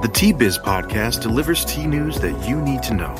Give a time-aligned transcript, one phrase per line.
[0.00, 3.12] The Tea Biz podcast delivers tea news that you need to know.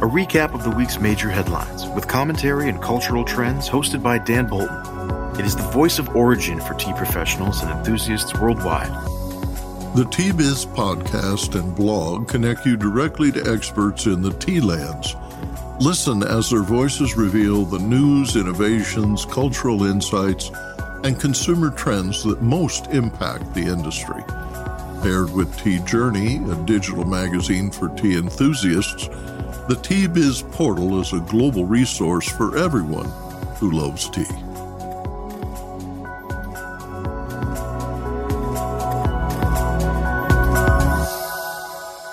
[0.00, 4.46] A recap of the week's major headlines with commentary and cultural trends hosted by Dan
[4.46, 5.38] Bolton.
[5.38, 8.88] It is the voice of origin for tea professionals and enthusiasts worldwide.
[9.94, 15.14] The Tea Biz podcast and blog connect you directly to experts in the tea lands.
[15.80, 20.50] Listen as their voices reveal the news, innovations, cultural insights,
[21.04, 24.24] and consumer trends that most impact the industry.
[25.06, 29.06] Paired with Tea Journey, a digital magazine for tea enthusiasts,
[29.68, 33.04] the Tea Biz portal is a global resource for everyone
[33.60, 34.24] who loves tea.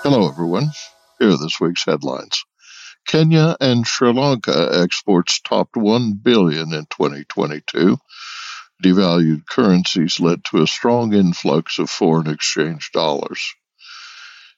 [0.03, 0.69] Hello, everyone.
[1.17, 2.45] Here are this week's headlines.
[3.07, 7.97] Kenya and Sri Lanka exports topped 1 billion in 2022
[8.81, 13.53] devalued currencies led to a strong influx of foreign exchange dollars.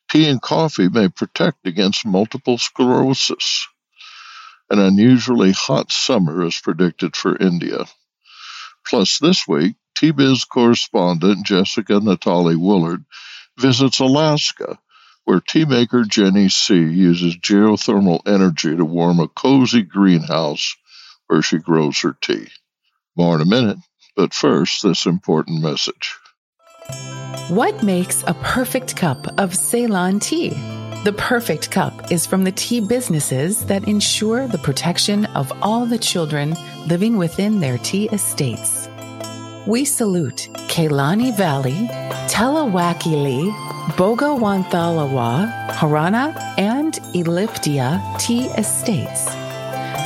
[0.10, 3.68] Tea and coffee may protect against multiple sclerosis.
[4.70, 7.86] An unusually hot summer is predicted for India.
[8.88, 13.06] Plus, this week, Tea-Biz correspondent Jessica Natale Woollard
[13.58, 14.78] visits Alaska,
[15.24, 20.76] where tea maker Jenny Tse uses geothermal energy to warm a cozy greenhouse
[21.28, 22.48] where she grows her tea.
[23.16, 23.78] More in a minute.
[24.16, 26.16] But first, this important message.
[27.50, 30.50] What makes a perfect cup of Ceylon tea?
[31.04, 36.00] The perfect cup is from the tea businesses that ensure the protection of all the
[36.00, 36.56] children
[36.88, 38.90] living within their tea estates.
[39.68, 41.88] We salute Kelani Valley,
[42.28, 43.52] Talawakele,
[43.98, 49.30] Bogawanthalawa, Horana, and Elpitiya tea estates.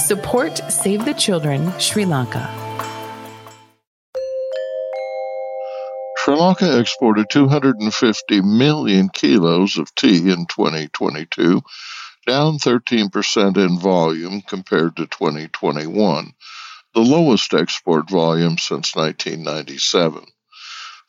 [0.06, 2.59] Support Save the Children Sri Lanka.
[6.40, 11.62] Lanka exported 250 million kilos of tea in 2022,
[12.26, 16.34] down 13% in volume compared to 2021,
[16.94, 20.24] the lowest export volume since 1997.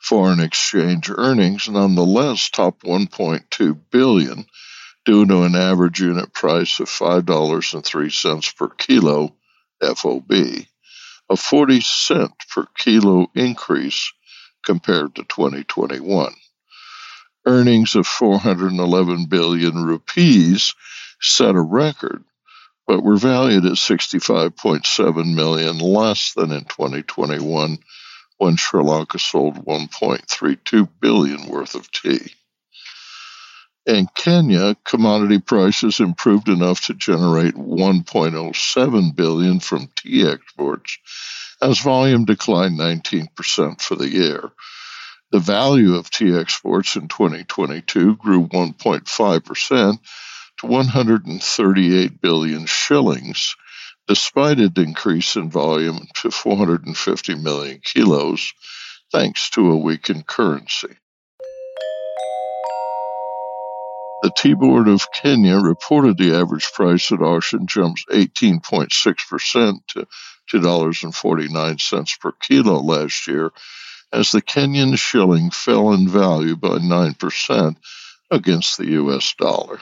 [0.01, 4.45] Foreign exchange earnings nonetheless topped 1.2 billion
[5.05, 9.33] due to an average unit price of $5.03 per kilo
[9.81, 10.31] FOB,
[11.29, 14.11] a 40 cent per kilo increase
[14.65, 16.33] compared to 2021.
[17.45, 20.75] Earnings of 411 billion rupees
[21.19, 22.23] set a record,
[22.87, 27.79] but were valued at 65.7 million less than in 2021
[28.37, 32.33] when Sri Lanka sold 1.32 billion worth of tea.
[33.87, 40.99] In Kenya, commodity prices improved enough to generate 1.07 billion from tea exports
[41.59, 44.51] as volume declined 19% for the year.
[45.31, 49.99] The value of tea exports in 2022 grew 1.5%
[50.57, 53.55] to 138 billion shillings,
[54.07, 58.53] despite a decrease in volume to 450 million kilos,
[59.11, 60.97] thanks to a weakened currency.
[64.21, 70.07] The Tea Board of Kenya reported the average price at auction jumps 18.6% to
[70.51, 73.51] $2.49 per kilo last year,
[74.13, 77.75] as the Kenyan shilling fell in value by 9%
[78.29, 79.79] against the US dollar.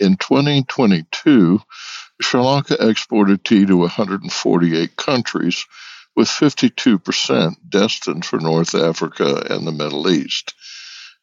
[0.00, 1.60] In 2022,
[2.20, 5.64] Sri Lanka exported tea to 148 countries,
[6.16, 10.54] with 52% destined for North Africa and the Middle East.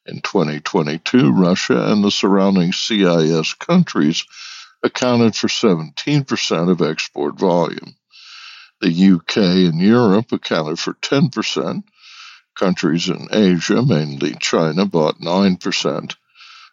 [0.09, 4.25] In 2022, Russia and the surrounding CIS countries
[4.81, 7.95] accounted for 17% of export volume.
[8.81, 11.83] The UK and Europe accounted for 10%.
[12.55, 16.15] Countries in Asia, mainly China, bought 9%.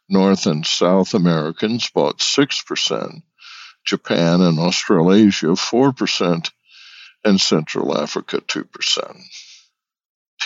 [0.08, 3.22] North and South Americans bought 6%.
[3.84, 6.50] Japan and Australasia 4%,
[7.22, 9.45] and Central Africa 2%.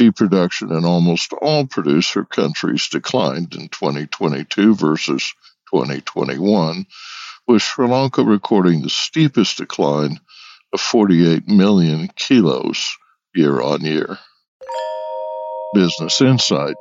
[0.01, 5.35] Tea production in almost all producer countries declined in 2022 versus
[5.69, 6.87] 2021,
[7.47, 10.19] with Sri Lanka recording the steepest decline
[10.73, 12.97] of 48 million kilos
[13.35, 14.17] year on year.
[15.75, 16.77] Business Insight.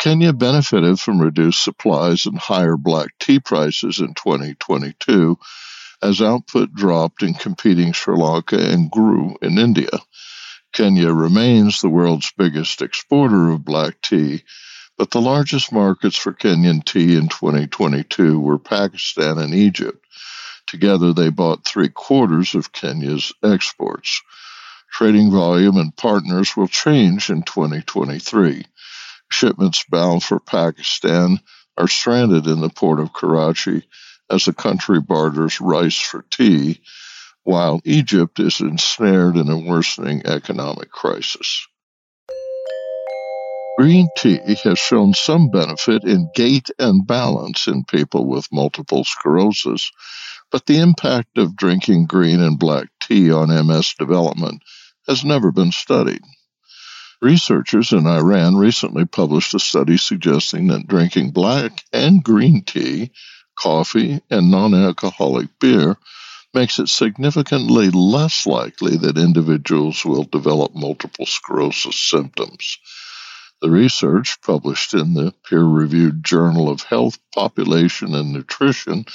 [0.00, 5.38] Kenya benefited from reduced supplies and higher black tea prices in 2022
[6.02, 9.90] as output dropped in competing Sri Lanka and grew in India.
[10.72, 14.42] Kenya remains the world's biggest exporter of black tea,
[14.96, 20.02] but the largest markets for Kenyan tea in 2022 were Pakistan and Egypt.
[20.66, 24.22] Together, they bought three quarters of Kenya's exports.
[24.90, 28.64] Trading volume and partners will change in 2023.
[29.30, 31.40] Shipments bound for Pakistan
[31.76, 33.82] are stranded in the port of Karachi
[34.30, 36.80] as the country barters rice for tea,
[37.44, 41.66] while Egypt is ensnared in a worsening economic crisis.
[43.78, 49.90] Green tea has shown some benefit in gait and balance in people with multiple sclerosis,
[50.50, 54.62] but the impact of drinking green and black tea on MS development
[55.08, 56.22] has never been studied.
[57.22, 63.10] Researchers in Iran recently published a study suggesting that drinking black and green tea
[63.56, 65.96] coffee, and non alcoholic beer
[66.54, 72.78] makes it significantly less likely that individuals will develop multiple sclerosis symptoms.
[73.62, 79.06] The research, published in the peer reviewed Journal of Health, Population, and Nutrition,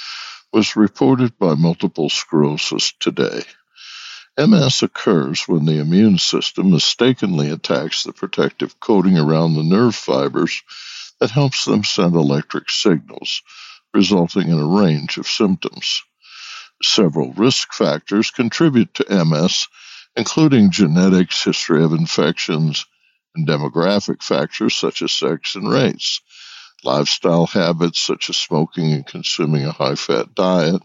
[0.52, 3.42] was reported by Multiple Sclerosis Today.
[4.38, 10.62] MS occurs when the immune system mistakenly attacks the protective coating around the nerve fibers
[11.20, 13.42] that helps them send electric signals,
[13.92, 16.02] resulting in a range of symptoms.
[16.82, 19.66] Several risk factors contribute to MS,
[20.16, 22.86] including genetics, history of infections,
[23.34, 26.20] and demographic factors such as sex and race.
[26.84, 30.82] Lifestyle habits such as smoking and consuming a high fat diet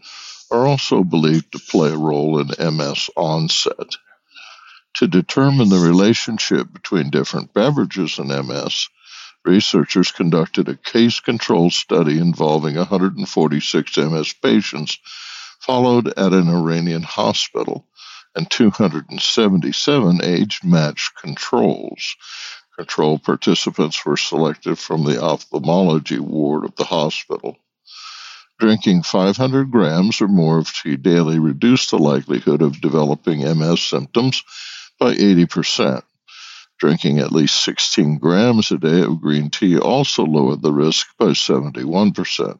[0.50, 3.96] are also believed to play a role in MS onset.
[4.94, 8.88] To determine the relationship between different beverages and MS,
[9.44, 14.98] researchers conducted a case control study involving 146 MS patients
[15.64, 17.86] followed at an Iranian hospital
[18.34, 22.16] and 277 age matched controls.
[22.76, 27.56] Control participants were selected from the ophthalmology ward of the hospital.
[28.58, 34.42] Drinking 500 grams or more of tea daily reduced the likelihood of developing MS symptoms
[34.98, 36.02] by 80%.
[36.78, 41.28] Drinking at least 16 grams a day of green tea also lowered the risk by
[41.28, 42.58] 71%.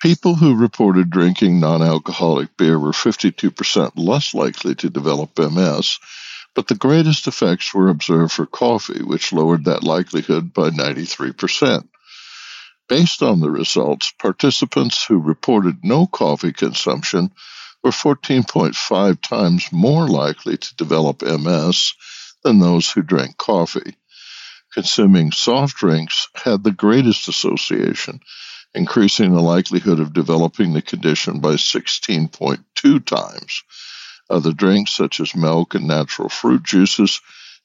[0.00, 5.98] People who reported drinking non alcoholic beer were 52% less likely to develop MS,
[6.54, 11.88] but the greatest effects were observed for coffee, which lowered that likelihood by 93%.
[12.88, 17.32] Based on the results, participants who reported no coffee consumption
[17.82, 21.94] were 14.5 times more likely to develop MS
[22.44, 23.96] than those who drank coffee.
[24.72, 28.20] Consuming soft drinks had the greatest association,
[28.74, 33.62] increasing the likelihood of developing the condition by 16.2 times.
[34.30, 37.20] Other drinks, such as milk and natural fruit juices,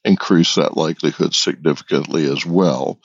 [0.05, 3.00] increase that likelihood significantly as well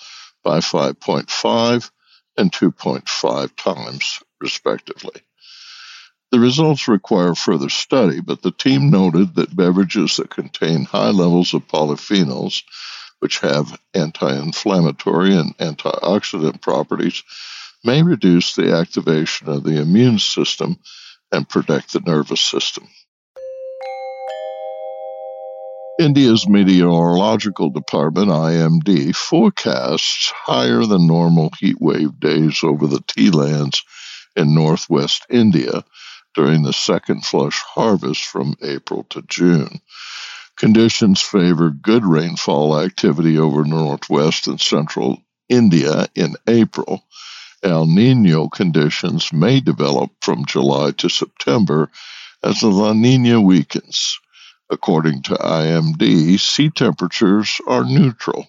[0.44, 1.90] by 5.5
[2.36, 5.22] and 2.5 times, respectively.
[6.30, 11.54] The results require further study, but the team noted that beverages that contain high levels
[11.54, 12.62] of polyphenols,
[13.20, 17.22] which have anti inflammatory and antioxidant properties,
[17.84, 20.78] may reduce the activation of the immune system
[21.32, 22.88] and protect the nervous system.
[25.98, 33.82] India's meteorological department, IMD, forecasts higher than normal heat wave days over the tea lands
[34.36, 35.82] in northwest India
[36.34, 39.80] during the second flush harvest from April to June.
[40.56, 47.02] Conditions favor good rainfall activity over northwest and central India in April.
[47.62, 51.90] El Nino conditions may develop from July to September
[52.42, 54.18] as the La Nina weakens.
[54.70, 58.48] According to IMD, sea temperatures are neutral,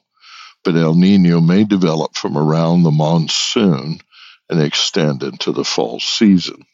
[0.63, 3.99] but El Nino may develop from around the monsoon
[4.49, 6.65] and extend into the fall season.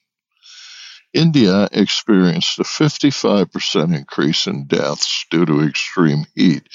[1.14, 6.68] India experienced a 55% increase in deaths due to extreme heat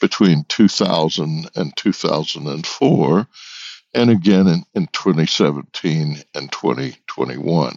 [0.00, 3.26] between 2000 and 2004,
[3.98, 7.76] and again in, in 2017 and 2021,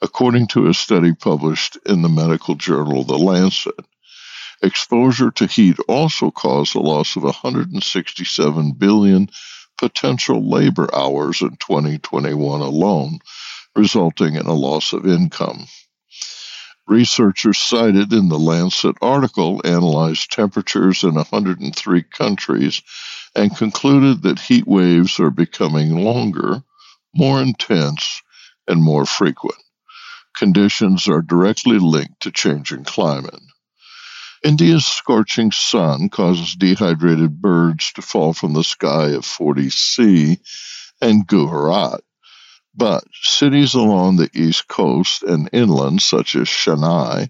[0.00, 3.78] according to a study published in the medical journal The Lancet.
[4.62, 9.28] Exposure to heat also caused a loss of 167 billion
[9.76, 13.18] potential labor hours in 2021 alone
[13.76, 15.66] resulting in a loss of income.
[16.88, 22.82] Researchers cited in the Lancet article analyzed temperatures in 103 countries
[23.34, 26.62] and concluded that heat waves are becoming longer,
[27.14, 28.22] more intense,
[28.66, 29.62] and more frequent.
[30.36, 33.40] Conditions are directly linked to changing climate.
[34.44, 40.40] India's scorching sun causes dehydrated birds to fall from the sky at 40C
[41.00, 42.00] and Gujarat.
[42.74, 47.28] But cities along the east coast and inland, such as Chennai,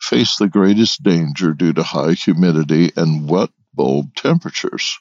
[0.00, 4.98] face the greatest danger due to high humidity and wet bulb temperatures.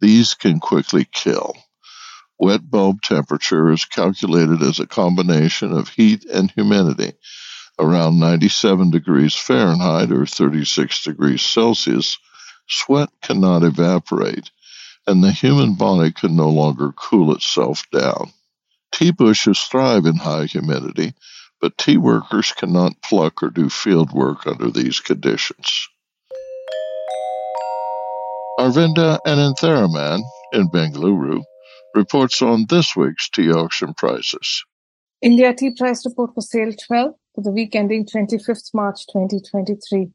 [0.00, 1.56] These can quickly kill.
[2.38, 7.12] Wet bulb temperature is calculated as a combination of heat and humidity
[7.78, 12.18] around 97 degrees Fahrenheit or 36 degrees Celsius,
[12.68, 14.50] sweat cannot evaporate,
[15.06, 18.32] and the human body can no longer cool itself down.
[18.92, 21.14] Tea bushes thrive in high humidity,
[21.60, 25.88] but tea workers cannot pluck or do field work under these conditions.
[28.58, 30.20] Arvinda Anantharaman
[30.52, 31.42] in Bengaluru
[31.94, 34.64] reports on this week's tea auction prices.
[35.22, 40.10] India Tea Price Report for Sale 12 for the week ending 25th March 2023.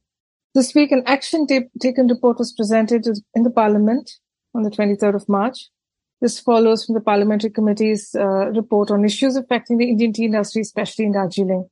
[0.53, 1.48] This week, an action
[1.81, 4.12] taken report was presented in the Parliament
[4.53, 5.69] on the 23rd of March.
[6.19, 10.62] This follows from the Parliamentary Committee's uh, report on issues affecting the Indian tea industry,
[10.62, 11.69] especially in Darjeeling.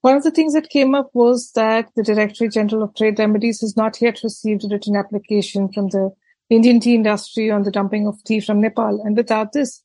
[0.00, 3.60] One of the things that came up was that the Directorate General of Trade Remedies
[3.60, 6.10] has not yet received a written application from the
[6.48, 9.02] Indian tea industry on the dumping of tea from Nepal.
[9.04, 9.82] And without this,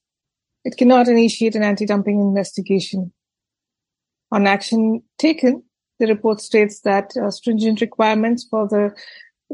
[0.64, 3.12] it cannot initiate an anti-dumping investigation.
[4.32, 5.64] On action taken,
[6.00, 8.96] the report states that uh, stringent requirements for the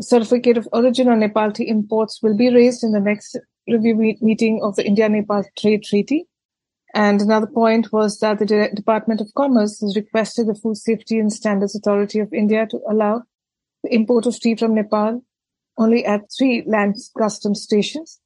[0.01, 3.37] certificate of origin on Nepal tea imports will be raised in the next
[3.71, 6.27] review meeting of the India-Nepal Trade Treaty.
[6.93, 11.19] And another point was that the De- Department of Commerce has requested the Food Safety
[11.19, 13.23] and Standards Authority of India to allow
[13.83, 15.23] the import of tea from Nepal
[15.77, 18.19] only at three land customs stations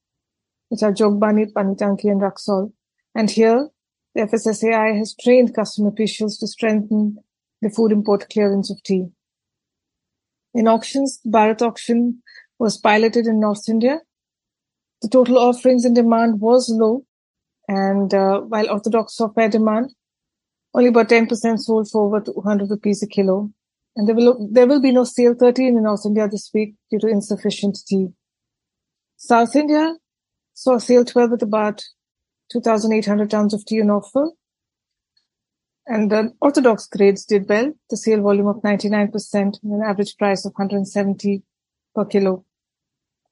[0.69, 2.73] which are Jogbani, Panitanki, and Raxaul.
[3.13, 3.69] And here,
[4.15, 7.17] the FSSAI has trained custom officials to strengthen
[7.62, 9.09] the food import clearance of tea.
[10.55, 12.23] In auctions, the Bharat auction
[12.57, 14.00] was piloted in North India.
[15.03, 17.05] The total offerings and demand was low,
[17.67, 19.93] and uh, while orthodox fair demand,
[20.74, 23.51] only about 10% sold for over 200 rupees a kilo.
[23.98, 27.00] And there will, there will be no sale 13 in North India this week due
[27.00, 28.07] to insufficient tea.
[29.17, 29.93] South India
[30.53, 31.83] saw sale 12 with about
[32.53, 34.31] 2,800 tons of tea on offer.
[35.86, 37.74] And the orthodox grades did well.
[37.89, 41.43] The sale volume of 99% and an average price of 170
[41.93, 42.45] per kilo.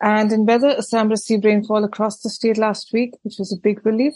[0.01, 3.85] And in weather, Assam received rainfall across the state last week, which was a big
[3.85, 4.13] relief.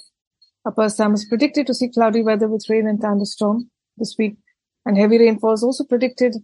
[0.65, 4.36] Upper Assam is predicted to see cloudy weather with rain and thunderstorm this week.
[4.84, 6.36] And heavy rainfall is also predicted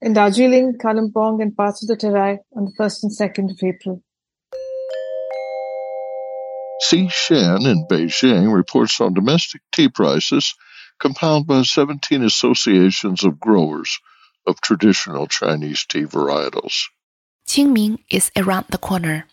[0.00, 4.02] in Darjeeling, Kalimpong, and parts of the Terai on the 1st and 2nd of April.
[6.80, 10.54] Si Chen in Beijing reports on domestic tea prices
[11.00, 13.98] compiled by 17 associations of growers
[14.46, 16.84] of traditional Chinese tea varietals.
[17.46, 19.26] Qingming is around the corner,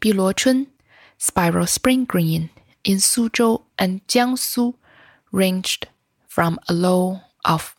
[0.00, 0.66] Biluochun,
[1.16, 2.50] Spiral Spring Green
[2.84, 4.74] in Suzhou and Jiangsu
[5.32, 5.88] ranged
[6.26, 7.74] from a low of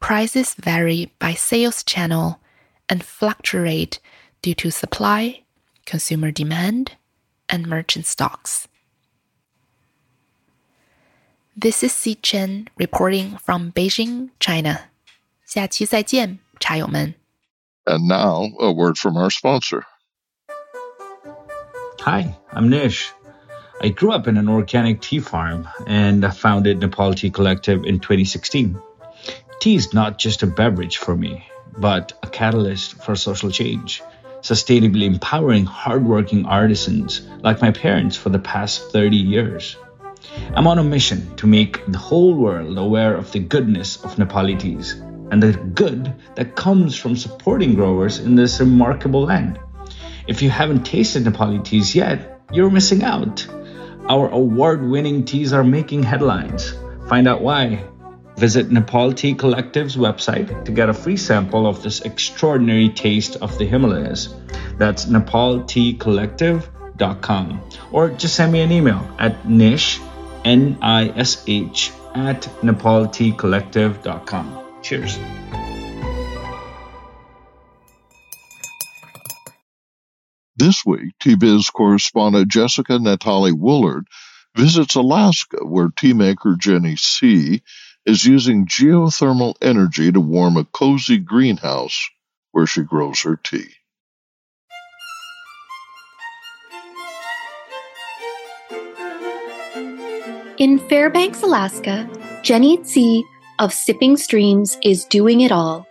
[0.00, 2.40] Prices vary by sales channel
[2.88, 4.00] and fluctuate
[4.42, 5.42] due to supply,
[5.86, 6.92] consumer demand,
[7.48, 8.68] and merchant stocks.
[11.56, 14.90] This is Si Chen reporting from Beijing, China.
[15.46, 17.14] 下期再见，茶友们。
[17.86, 19.84] And now, a word from our sponsor.
[22.00, 23.12] Hi, I'm Nish.
[23.81, 28.77] I grew up in an organic tea farm and founded Nepal Tea Collective in 2016.
[29.61, 34.03] Tea is not just a beverage for me, but a catalyst for social change,
[34.41, 39.77] sustainably empowering hardworking artisans like my parents for the past 30 years.
[40.53, 44.59] I'm on a mission to make the whole world aware of the goodness of Nepali
[44.59, 44.95] teas
[45.31, 49.57] and the good that comes from supporting growers in this remarkable land.
[50.27, 53.47] If you haven't tasted Nepali teas yet, you're missing out.
[54.09, 56.73] Our award winning teas are making headlines.
[57.07, 57.83] Find out why.
[58.37, 63.55] Visit Nepal Tea Collective's website to get a free sample of this extraordinary taste of
[63.59, 64.33] the Himalayas.
[64.79, 67.61] That's nepalteacollective.com.
[67.91, 69.99] Or just send me an email at nish,
[70.43, 74.59] N I S H, at nepalteacollective.com.
[74.81, 75.19] Cheers.
[80.59, 84.07] This week, TBiz correspondent Jessica Natale Woollard
[84.57, 87.61] visits Alaska, where tea maker Jenny Tse
[88.05, 92.09] is using geothermal energy to warm a cozy greenhouse
[92.51, 93.69] where she grows her tea.
[100.57, 102.09] In Fairbanks, Alaska,
[102.43, 103.23] Jenny Tse
[103.59, 105.87] of Sipping Streams is doing it all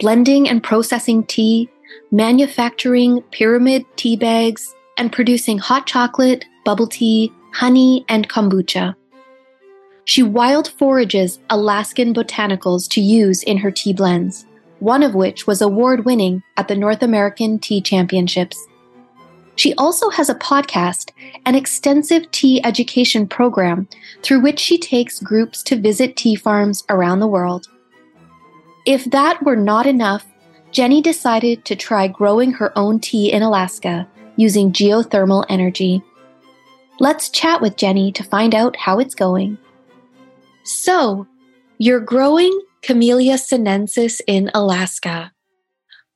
[0.00, 1.70] blending and processing tea,
[2.10, 8.94] manufacturing pyramid tea bags, and producing hot chocolate, bubble tea, honey, and kombucha.
[10.04, 14.44] She wild forages Alaskan botanicals to use in her tea blends,
[14.78, 18.58] one of which was award winning at the North American Tea Championships.
[19.56, 21.10] She also has a podcast,
[21.46, 23.88] an extensive tea education program
[24.22, 27.66] through which she takes groups to visit tea farms around the world.
[28.84, 30.26] If that were not enough,
[30.74, 36.02] Jenny decided to try growing her own tea in Alaska using geothermal energy.
[36.98, 39.56] Let's chat with Jenny to find out how it's going.
[40.64, 41.28] So,
[41.78, 45.30] you're growing Camellia sinensis in Alaska.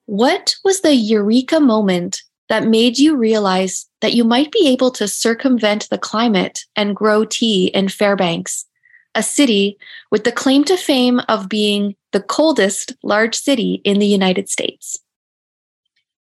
[0.06, 5.06] What was the eureka moment that made you realize that you might be able to
[5.06, 8.66] circumvent the climate and grow tea in Fairbanks,
[9.14, 9.78] a city
[10.10, 15.00] with the claim to fame of being the coldest large city in the United States?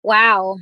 [0.04, 0.58] Wow.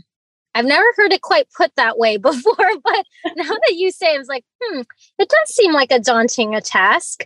[0.56, 4.20] I've never heard it quite put that way before, but now that you say it,
[4.20, 4.82] it's like, hmm,
[5.20, 7.26] it does seem like a daunting a task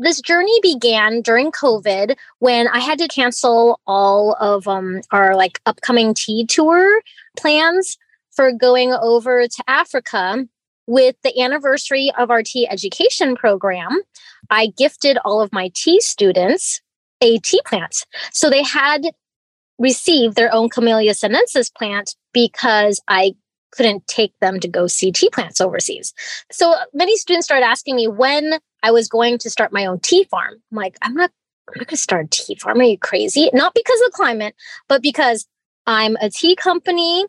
[0.00, 5.60] this journey began during COVID when I had to cancel all of um, our like
[5.66, 7.02] upcoming tea tour
[7.36, 7.98] plans
[8.30, 10.46] for going over to Africa
[10.86, 14.00] with the anniversary of our tea education program.
[14.48, 16.80] I gifted all of my tea students
[17.20, 18.06] a tea plant.
[18.32, 19.02] So they had
[19.78, 23.34] received their own Camellia sinensis plant because I
[23.72, 26.12] couldn't take them to go see tea plants overseas.
[26.50, 30.24] So many students started asking me when I was going to start my own tea
[30.24, 30.54] farm.
[30.70, 31.30] I'm like, I'm not,
[31.68, 32.80] I'm not going to start a tea farm.
[32.80, 33.50] Are you crazy?
[33.52, 34.54] Not because of the climate,
[34.88, 35.46] but because
[35.86, 37.26] I'm a tea company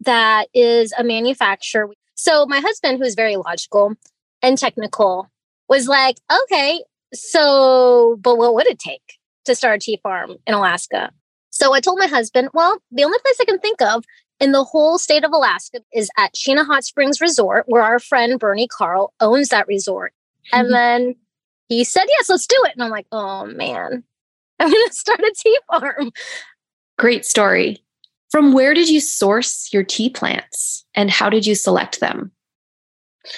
[0.00, 1.88] that is a manufacturer.
[2.14, 3.94] So my husband, who's very logical
[4.42, 5.30] and technical,
[5.68, 10.54] was like, okay, so, but what would it take to start a tea farm in
[10.54, 11.12] Alaska?
[11.50, 14.04] So I told my husband, well, the only place I can think of
[14.40, 18.40] in the whole state of Alaska is at Chena Hot Springs Resort, where our friend
[18.40, 20.12] Bernie Karl owns that resort.
[20.46, 20.58] Mm-hmm.
[20.58, 21.14] And then
[21.68, 22.72] he said, Yes, let's do it.
[22.74, 24.02] And I'm like, Oh man,
[24.60, 26.10] I'm going to start a tea farm.
[26.98, 27.82] Great story.
[28.30, 32.32] From where did you source your tea plants and how did you select them?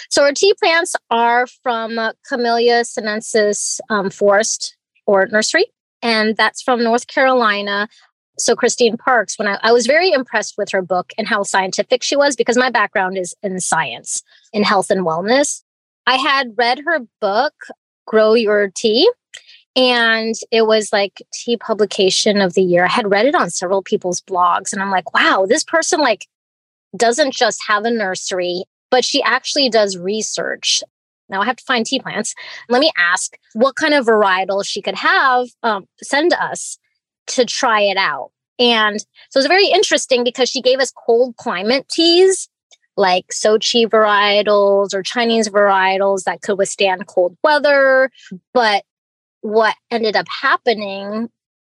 [0.08, 5.66] So our tea plants are from Camellia sinensis um, forest or nursery,
[6.04, 7.88] and that's from North Carolina.
[8.38, 12.02] So Christine Parks, when I, I was very impressed with her book and how scientific
[12.02, 15.62] she was, because my background is in science, in health and wellness.
[16.06, 17.54] I had read her book,
[18.06, 19.10] Grow Your Tea,
[19.74, 22.84] and it was like tea publication of the year.
[22.84, 26.26] I had read it on several people's blogs, and I'm like, wow, this person like
[26.96, 30.82] doesn't just have a nursery, but she actually does research.
[31.28, 32.34] Now I have to find tea plants.
[32.68, 36.78] Let me ask what kind of varietal she could have um, send us
[37.28, 38.30] to try it out.
[38.58, 42.48] And so it was very interesting because she gave us cold climate teas
[42.96, 48.10] like Sochi varietals or Chinese varietals that could withstand cold weather.
[48.52, 48.84] But
[49.40, 51.28] what ended up happening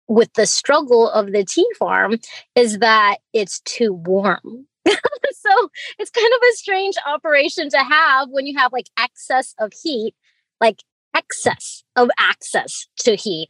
[0.08, 2.18] with the struggle of the tea farm
[2.54, 4.66] is that it's too warm.
[4.86, 9.72] so it's kind of a strange operation to have when you have like excess of
[9.82, 10.14] heat,
[10.60, 10.82] like
[11.14, 13.48] excess of access to heat.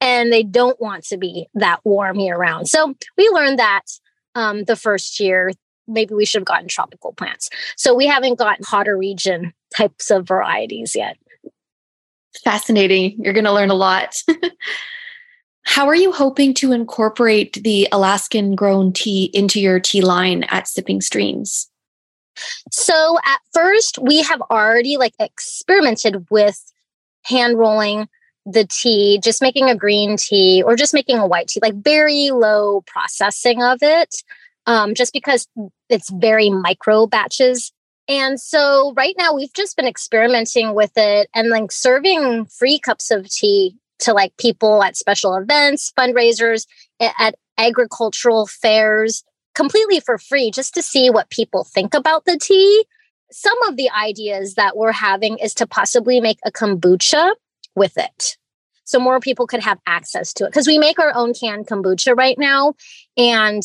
[0.00, 2.68] And they don't want to be that warm year round.
[2.68, 3.84] So we learned that
[4.34, 5.50] um, the first year.
[5.88, 7.48] Maybe we should have gotten tropical plants.
[7.76, 11.16] So we haven't gotten hotter region types of varieties yet.
[12.42, 13.16] Fascinating.
[13.18, 14.16] You're going to learn a lot.
[15.66, 20.68] How are you hoping to incorporate the Alaskan grown tea into your tea line at
[20.68, 21.68] Sipping Streams?
[22.70, 26.62] So at first, we have already like experimented with
[27.24, 28.08] hand rolling
[28.46, 32.30] the tea, just making a green tea or just making a white tea, like very
[32.30, 34.14] low processing of it,
[34.66, 35.48] um, just because
[35.88, 37.72] it's very micro batches.
[38.06, 43.10] And so right now we've just been experimenting with it and like serving free cups
[43.10, 46.66] of tea to like people at special events, fundraisers,
[47.00, 52.84] at agricultural fairs, completely for free, just to see what people think about the tea.
[53.32, 57.34] Some of the ideas that we're having is to possibly make a kombucha
[57.74, 58.36] with it.
[58.84, 62.16] So more people could have access to it because we make our own canned kombucha
[62.16, 62.74] right now.
[63.16, 63.62] And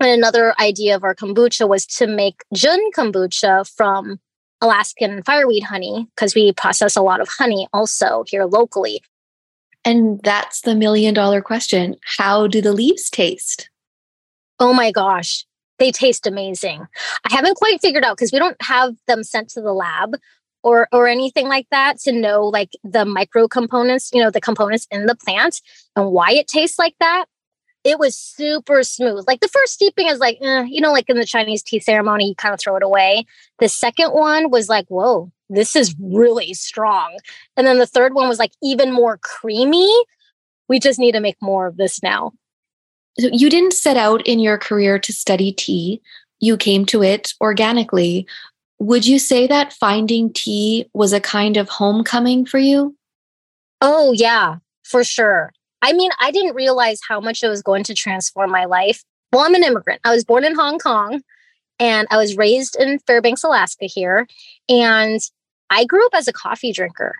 [0.00, 4.18] another idea of our kombucha was to make Jun kombucha from
[4.60, 9.02] Alaskan fireweed honey because we process a lot of honey also here locally.
[9.86, 11.94] And that's the million dollar question.
[12.18, 13.70] How do the leaves taste?
[14.58, 15.46] Oh my gosh,
[15.78, 16.84] they taste amazing.
[17.24, 20.16] I haven't quite figured out because we don't have them sent to the lab
[20.64, 24.88] or or anything like that to know like the micro components, you know, the components
[24.90, 25.60] in the plant
[25.94, 27.26] and why it tastes like that.
[27.86, 29.26] It was super smooth.
[29.28, 32.28] Like the first steeping is like, eh, you know, like in the Chinese tea ceremony,
[32.28, 33.26] you kind of throw it away.
[33.60, 37.16] The second one was like, whoa, this is really strong.
[37.56, 39.88] And then the third one was like even more creamy.
[40.68, 42.32] We just need to make more of this now.
[43.20, 46.02] So you didn't set out in your career to study tea,
[46.40, 48.26] you came to it organically.
[48.80, 52.96] Would you say that finding tea was a kind of homecoming for you?
[53.80, 55.52] Oh, yeah, for sure.
[55.86, 59.04] I mean, I didn't realize how much it was going to transform my life.
[59.32, 60.00] Well, I'm an immigrant.
[60.02, 61.22] I was born in Hong Kong
[61.78, 64.26] and I was raised in Fairbanks, Alaska here.
[64.68, 65.20] And
[65.70, 67.14] I grew up as a coffee drinker.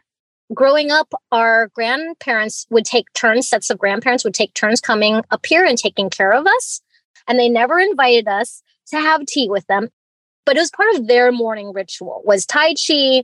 [0.52, 5.46] Growing up, our grandparents would take turns, sets of grandparents would take turns coming up
[5.46, 6.80] here and taking care of us.
[7.28, 9.90] And they never invited us to have tea with them.
[10.44, 13.22] But it was part of their morning ritual was Tai Chi,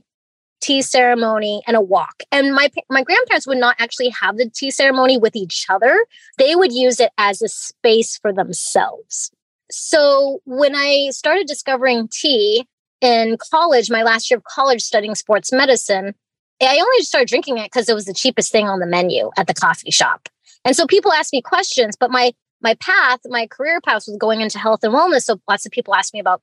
[0.63, 2.23] tea ceremony, and a walk.
[2.31, 6.05] And my my grandparents would not actually have the tea ceremony with each other.
[6.37, 9.29] They would use it as a space for themselves.
[9.69, 12.65] So when I started discovering tea,
[13.01, 16.15] in college, my last year of college studying sports medicine,
[16.61, 19.47] I only started drinking it because it was the cheapest thing on the menu at
[19.47, 20.29] the coffee shop.
[20.63, 24.39] And so people ask me questions, but my my path, my career path was going
[24.39, 25.23] into health and wellness.
[25.23, 26.41] So lots of people asked me about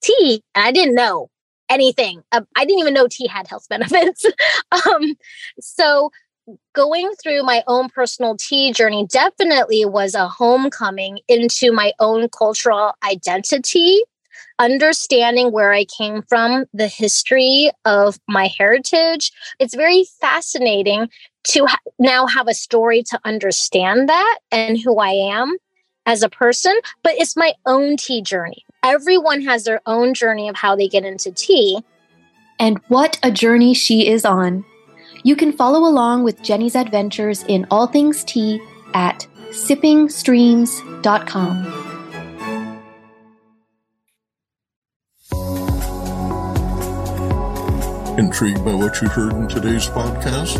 [0.00, 1.28] tea, and I didn't know
[1.68, 2.22] anything.
[2.32, 4.24] Uh, I didn't even know tea had health benefits.
[4.70, 5.14] um,
[5.60, 6.10] so
[6.74, 12.92] going through my own personal tea journey definitely was a homecoming into my own cultural
[13.04, 14.00] identity
[14.58, 19.32] understanding where I came from, the history of my heritage.
[19.58, 21.08] It's very fascinating
[21.48, 25.56] to ha- now have a story to understand that and who I am
[26.06, 28.65] as a person, but it's my own tea journey.
[28.82, 31.84] Everyone has their own journey of how they get into tea.
[32.58, 34.64] And what a journey she is on.
[35.22, 38.60] You can follow along with Jenny's adventures in all things tea
[38.94, 41.92] at sippingstreams.com.
[48.18, 50.56] Intrigued by what you heard in today's podcast?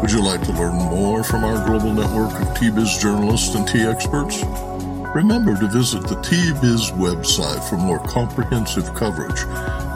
[0.00, 3.68] Would you like to learn more from our global network of tea biz journalists and
[3.68, 4.42] tea experts?
[5.14, 9.44] Remember to visit the T-Biz website for more comprehensive coverage.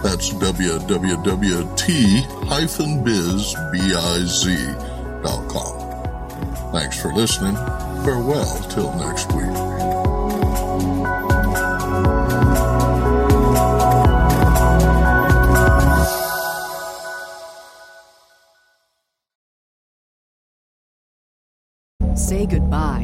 [0.02, 1.52] That's www.t-biz.com.
[6.72, 7.54] Thanks for listening.
[8.04, 9.54] Farewell till next week.
[22.16, 23.03] Say goodbye